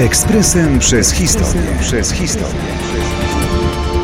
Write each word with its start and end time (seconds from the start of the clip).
Ekspresem 0.00 0.78
przez 0.78 1.12
historię. 1.12 1.62
Przez 1.80 2.12
historię. 2.12 2.60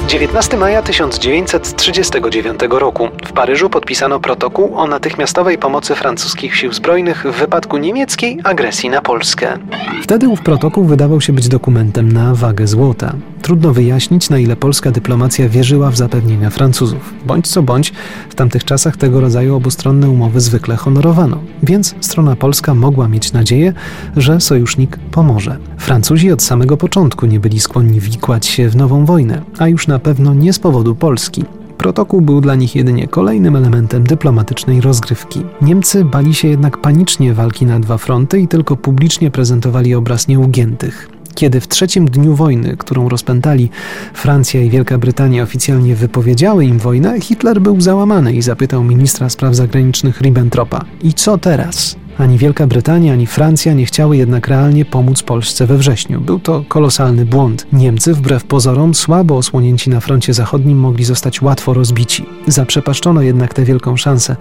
19 0.08 0.56
maja 0.56 0.82
1939 0.82 2.60
roku 2.70 3.08
w 3.26 3.32
Paryżu 3.32 3.70
podpisano 3.70 4.20
protokół 4.20 4.78
o 4.78 4.86
natychmiastowej 4.86 5.58
pomocy 5.58 5.94
francuskich 5.94 6.56
sił 6.56 6.72
zbrojnych 6.72 7.26
w 7.26 7.38
wypadku 7.38 7.76
niemieckiej 7.76 8.38
agresji 8.44 8.90
na 8.90 9.02
Polskę. 9.02 9.58
Wtedy 10.02 10.28
ów 10.28 10.40
protokół 10.40 10.84
wydawał 10.84 11.20
się 11.20 11.32
być 11.32 11.48
dokumentem 11.48 12.12
na 12.12 12.34
wagę 12.34 12.66
złota. 12.66 13.12
Trudno 13.46 13.72
wyjaśnić, 13.72 14.30
na 14.30 14.38
ile 14.38 14.56
polska 14.56 14.90
dyplomacja 14.90 15.48
wierzyła 15.48 15.90
w 15.90 15.96
zapewnienia 15.96 16.50
Francuzów. 16.50 17.14
Bądź 17.26 17.48
co 17.48 17.62
bądź, 17.62 17.92
w 18.28 18.34
tamtych 18.34 18.64
czasach 18.64 18.96
tego 18.96 19.20
rodzaju 19.20 19.56
obustronne 19.56 20.10
umowy 20.10 20.40
zwykle 20.40 20.76
honorowano, 20.76 21.38
więc 21.62 21.94
strona 22.00 22.36
polska 22.36 22.74
mogła 22.74 23.08
mieć 23.08 23.32
nadzieję, 23.32 23.72
że 24.16 24.40
sojusznik 24.40 24.98
pomoże. 25.10 25.56
Francuzi 25.78 26.32
od 26.32 26.42
samego 26.42 26.76
początku 26.76 27.26
nie 27.26 27.40
byli 27.40 27.60
skłonni 27.60 28.00
wikłać 28.00 28.46
się 28.46 28.68
w 28.68 28.76
nową 28.76 29.04
wojnę, 29.04 29.42
a 29.58 29.68
już 29.68 29.86
na 29.86 29.98
pewno 29.98 30.34
nie 30.34 30.52
z 30.52 30.58
powodu 30.58 30.94
Polski. 30.94 31.44
Protokół 31.78 32.20
był 32.20 32.40
dla 32.40 32.54
nich 32.54 32.76
jedynie 32.76 33.08
kolejnym 33.08 33.56
elementem 33.56 34.04
dyplomatycznej 34.04 34.80
rozgrywki. 34.80 35.42
Niemcy 35.62 36.04
bali 36.04 36.34
się 36.34 36.48
jednak 36.48 36.80
panicznie 36.80 37.34
walki 37.34 37.66
na 37.66 37.80
dwa 37.80 37.98
fronty 37.98 38.40
i 38.40 38.48
tylko 38.48 38.76
publicznie 38.76 39.30
prezentowali 39.30 39.94
obraz 39.94 40.28
nieugiętych. 40.28 41.15
Kiedy 41.36 41.60
w 41.60 41.68
trzecim 41.68 42.06
dniu 42.06 42.34
wojny, 42.34 42.76
którą 42.76 43.08
rozpętali 43.08 43.70
Francja 44.14 44.62
i 44.62 44.70
Wielka 44.70 44.98
Brytania 44.98 45.42
oficjalnie 45.42 45.96
wypowiedziały 45.96 46.64
im 46.64 46.78
wojnę, 46.78 47.20
Hitler 47.20 47.60
był 47.60 47.80
załamany 47.80 48.32
i 48.32 48.42
zapytał 48.42 48.84
ministra 48.84 49.28
spraw 49.28 49.54
zagranicznych 49.54 50.20
Ribbentropa: 50.20 50.84
I 51.02 51.14
co 51.14 51.38
teraz? 51.38 51.96
Ani 52.18 52.38
Wielka 52.38 52.66
Brytania, 52.66 53.12
ani 53.12 53.26
Francja 53.26 53.72
nie 53.72 53.86
chciały 53.86 54.16
jednak 54.16 54.48
realnie 54.48 54.84
pomóc 54.84 55.22
Polsce 55.22 55.66
we 55.66 55.78
wrześniu. 55.78 56.20
Był 56.20 56.38
to 56.38 56.64
kolosalny 56.68 57.24
błąd. 57.24 57.66
Niemcy, 57.72 58.14
wbrew 58.14 58.44
pozorom, 58.44 58.94
słabo 58.94 59.36
osłonięci 59.36 59.90
na 59.90 60.00
froncie 60.00 60.34
zachodnim, 60.34 60.78
mogli 60.78 61.04
zostać 61.04 61.42
łatwo 61.42 61.74
rozbici. 61.74 62.26
Zaprzepaszczono 62.46 63.22
jednak 63.22 63.54
tę 63.54 63.64
wielką 63.64 63.96
szansę, 63.96 64.36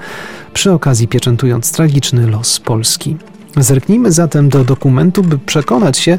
przy 0.53 0.71
okazji 0.71 1.07
pieczętując 1.07 1.71
tragiczny 1.71 2.27
los 2.27 2.59
Polski. 2.59 3.17
Zerknijmy 3.58 4.11
zatem 4.11 4.50
do 4.50 4.64
dokumentu, 4.64 5.23
by 5.23 5.38
przekonać 5.38 5.98
się, 5.98 6.17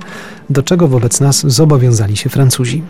do 0.51 0.63
czego 0.63 0.89
wobec 0.89 1.21
nas 1.21 1.47
zobowiązali 1.47 2.17
się 2.17 2.31
Francuzi 2.31 2.83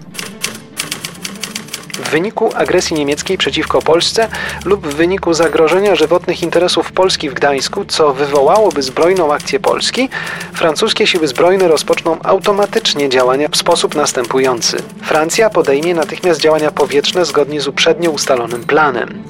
w 2.07 2.11
wyniku 2.11 2.51
agresji 2.55 2.97
niemieckiej 2.97 3.39
przeciwko 3.39 3.83
Polsce 3.83 4.29
lub 4.65 4.87
w 4.87 4.95
wyniku 4.95 5.35
zagrożenia 5.35 5.95
żywotnych 5.95 6.43
interesów 6.43 6.93
Polski 6.93 7.31
w 7.31 7.35
Gdańsku, 7.35 7.85
co 7.85 8.13
wywołałoby 8.13 8.83
zbrojną 8.83 9.33
akcję 9.35 9.61
Polski, 9.61 10.09
francuskie 10.53 11.07
siły 11.07 11.29
zbrojne 11.29 11.69
rozpoczną 11.69 12.17
automatycznie 12.23 13.09
działania 13.09 13.49
w 13.49 13.57
sposób 13.57 13.95
następujący. 13.95 14.77
Francja 15.03 15.51
podejmie 15.51 15.95
natychmiast 15.95 16.41
działania 16.41 16.71
powietrzne 16.71 17.25
zgodnie 17.25 17.61
z 17.61 17.69
uprzednio 17.69 18.11
ustalonym 18.11 18.65
planem. 18.65 19.23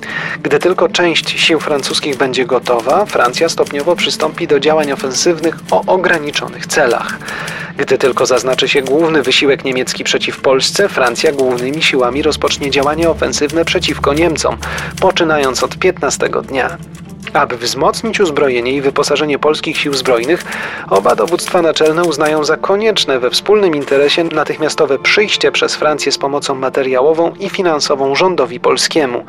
Gdy 0.42 0.58
tylko 0.58 0.88
część 0.88 1.41
sił 1.41 1.60
francuskich 1.60 2.16
będzie 2.16 2.47
gotowa, 2.47 3.06
Francja 3.06 3.48
stopniowo 3.48 3.97
przystąpi 3.97 4.47
do 4.47 4.60
działań 4.60 4.92
ofensywnych 4.92 5.56
o 5.70 5.82
ograniczonych 5.86 6.66
celach. 6.66 7.19
Gdy 7.77 7.98
tylko 7.98 8.27
zaznaczy 8.27 8.69
się 8.69 8.82
główny 8.82 9.22
wysiłek 9.22 9.64
niemiecki 9.64 10.05
przeciw 10.05 10.41
Polsce, 10.41 10.88
Francja 10.88 11.32
głównymi 11.32 11.82
siłami 11.82 12.22
rozpocznie 12.22 12.70
działania 12.70 13.10
ofensywne 13.10 13.64
przeciwko 13.64 14.14
Niemcom, 14.14 14.56
poczynając 15.00 15.62
od 15.62 15.78
15 15.78 16.28
dnia. 16.28 16.78
Aby 17.36 17.56
wzmocnić 17.56 18.20
uzbrojenie 18.20 18.72
i 18.72 18.80
wyposażenie 18.80 19.38
polskich 19.38 19.78
sił 19.78 19.94
zbrojnych, 19.94 20.44
oba 20.90 21.14
dowództwa 21.14 21.62
naczelne 21.62 22.04
uznają 22.04 22.44
za 22.44 22.56
konieczne 22.56 23.18
we 23.18 23.30
wspólnym 23.30 23.74
interesie 23.74 24.24
natychmiastowe 24.24 24.98
przyjście 24.98 25.52
przez 25.52 25.75
Francję 25.75 26.12
z 26.12 26.19
pomocą 26.19 26.54
materiałową 26.54 27.34
i 27.41 27.48
finansową 27.48 28.14
rządowi 28.14 28.60
polskiemu. 28.60 29.25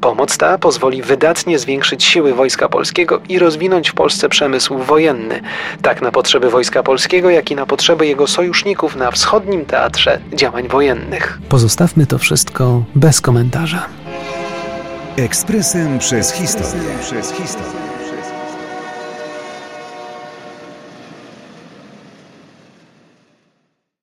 Pomoc 0.00 0.38
ta 0.38 0.58
pozwoli 0.58 1.02
wydatnie 1.02 1.58
zwiększyć 1.58 2.04
siły 2.04 2.34
Wojska 2.34 2.68
Polskiego 2.68 3.20
i 3.28 3.38
rozwinąć 3.38 3.90
w 3.90 3.94
Polsce 3.94 4.28
przemysł 4.28 4.78
wojenny, 4.78 5.40
tak 5.82 6.02
na 6.02 6.10
potrzeby 6.10 6.50
Wojska 6.50 6.82
Polskiego, 6.82 7.30
jak 7.30 7.50
i 7.50 7.56
na 7.56 7.66
potrzeby 7.66 8.06
jego 8.06 8.26
sojuszników 8.26 8.96
na 8.96 9.10
wschodnim 9.10 9.66
teatrze 9.66 10.20
działań 10.34 10.68
wojennych. 10.68 11.38
Pozostawmy 11.48 12.06
to 12.06 12.18
wszystko 12.18 12.82
bez 12.94 13.20
komentarza. 13.20 14.07
Ekspresem 15.18 15.98
przez 15.98 16.32
historię. 16.32 17.97